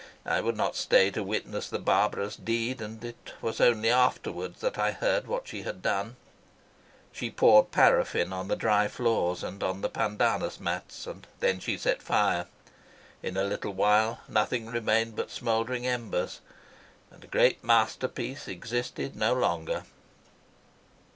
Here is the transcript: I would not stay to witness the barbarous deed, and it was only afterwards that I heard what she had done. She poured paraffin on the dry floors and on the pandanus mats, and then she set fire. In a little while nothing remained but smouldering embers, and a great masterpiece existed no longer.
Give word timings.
I 0.25 0.41
would 0.41 0.57
not 0.57 0.75
stay 0.75 1.11
to 1.11 1.21
witness 1.21 1.69
the 1.69 1.77
barbarous 1.77 2.35
deed, 2.35 2.81
and 2.81 3.05
it 3.05 3.33
was 3.39 3.61
only 3.61 3.91
afterwards 3.91 4.59
that 4.61 4.79
I 4.79 4.93
heard 4.93 5.27
what 5.27 5.47
she 5.47 5.61
had 5.61 5.83
done. 5.83 6.15
She 7.11 7.29
poured 7.29 7.69
paraffin 7.69 8.33
on 8.33 8.47
the 8.47 8.55
dry 8.55 8.87
floors 8.87 9.43
and 9.43 9.61
on 9.61 9.81
the 9.81 9.89
pandanus 9.89 10.59
mats, 10.59 11.05
and 11.05 11.27
then 11.39 11.59
she 11.59 11.77
set 11.77 12.01
fire. 12.01 12.47
In 13.21 13.37
a 13.37 13.43
little 13.43 13.73
while 13.73 14.21
nothing 14.27 14.65
remained 14.71 15.15
but 15.15 15.29
smouldering 15.29 15.85
embers, 15.85 16.41
and 17.11 17.23
a 17.23 17.27
great 17.27 17.63
masterpiece 17.63 18.47
existed 18.47 19.15
no 19.15 19.35
longer. 19.35 19.83